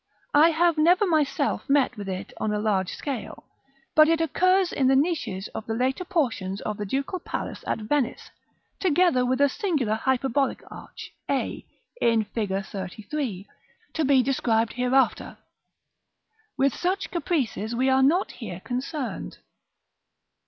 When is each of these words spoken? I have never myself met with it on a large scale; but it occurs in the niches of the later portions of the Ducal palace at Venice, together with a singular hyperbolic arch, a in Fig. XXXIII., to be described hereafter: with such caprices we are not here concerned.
I 0.33 0.49
have 0.49 0.79
never 0.79 1.05
myself 1.05 1.69
met 1.69 1.95
with 1.95 2.09
it 2.09 2.33
on 2.37 2.51
a 2.51 2.57
large 2.59 2.91
scale; 2.95 3.43
but 3.93 4.07
it 4.09 4.19
occurs 4.19 4.73
in 4.73 4.87
the 4.87 4.95
niches 4.95 5.47
of 5.49 5.67
the 5.67 5.75
later 5.75 6.03
portions 6.03 6.59
of 6.61 6.77
the 6.77 6.87
Ducal 6.87 7.19
palace 7.19 7.63
at 7.67 7.77
Venice, 7.81 8.31
together 8.79 9.23
with 9.23 9.39
a 9.39 9.47
singular 9.47 9.93
hyperbolic 9.93 10.63
arch, 10.71 11.13
a 11.29 11.63
in 12.01 12.23
Fig. 12.23 12.49
XXXIII., 12.51 13.47
to 13.93 14.03
be 14.03 14.23
described 14.23 14.73
hereafter: 14.73 15.37
with 16.57 16.73
such 16.73 17.11
caprices 17.11 17.75
we 17.75 17.87
are 17.87 18.01
not 18.01 18.31
here 18.31 18.59
concerned. 18.61 19.37